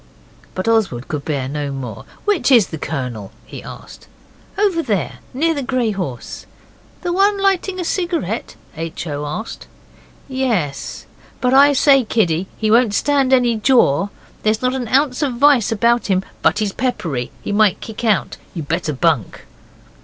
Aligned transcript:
But 0.55 0.67
Oswald 0.67 1.07
could 1.07 1.25
bear 1.25 1.47
no 1.47 1.71
more. 1.71 2.05
'Which 2.25 2.51
is 2.51 2.69
the 2.69 2.79
Colonel?' 2.79 3.31
he 3.45 3.61
asked. 3.61 4.07
'Over 4.57 4.81
there 4.81 5.19
near 5.31 5.53
the 5.53 5.61
grey 5.61 5.91
horse.' 5.91 6.47
'The 7.03 7.13
one 7.13 7.39
lighting 7.39 7.79
a 7.79 7.83
cigarette?' 7.85 8.55
H. 8.75 9.05
O. 9.05 9.27
asked. 9.27 9.67
'Yes 10.27 11.05
but 11.39 11.53
I 11.53 11.73
say, 11.73 12.03
kiddie, 12.03 12.47
he 12.57 12.71
won't 12.71 12.95
stand 12.95 13.31
any 13.31 13.57
jaw. 13.57 14.07
There's 14.41 14.63
not 14.63 14.73
an 14.73 14.87
ounce 14.87 15.21
of 15.21 15.33
vice 15.35 15.71
about 15.71 16.07
him, 16.07 16.23
but 16.41 16.57
he's 16.57 16.73
peppery. 16.73 17.29
He 17.43 17.51
might 17.51 17.79
kick 17.79 18.03
out. 18.03 18.37
You'd 18.55 18.67
better 18.67 18.93
bunk. 18.93 19.41